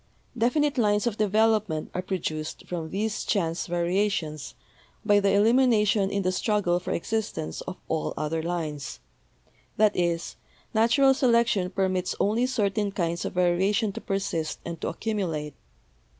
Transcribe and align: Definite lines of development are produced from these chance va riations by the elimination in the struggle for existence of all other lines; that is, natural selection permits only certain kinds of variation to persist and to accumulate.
Definite 0.35 0.79
lines 0.79 1.05
of 1.05 1.19
development 1.19 1.91
are 1.93 2.01
produced 2.01 2.65
from 2.65 2.89
these 2.89 3.23
chance 3.23 3.67
va 3.67 3.83
riations 3.83 4.55
by 5.05 5.19
the 5.19 5.29
elimination 5.29 6.09
in 6.09 6.23
the 6.23 6.31
struggle 6.31 6.79
for 6.79 6.89
existence 6.91 7.61
of 7.67 7.77
all 7.87 8.15
other 8.17 8.41
lines; 8.41 8.99
that 9.77 9.95
is, 9.95 10.37
natural 10.73 11.13
selection 11.13 11.69
permits 11.69 12.15
only 12.19 12.47
certain 12.47 12.91
kinds 12.91 13.25
of 13.25 13.33
variation 13.33 13.91
to 13.91 14.01
persist 14.01 14.59
and 14.65 14.81
to 14.81 14.87
accumulate. 14.87 15.53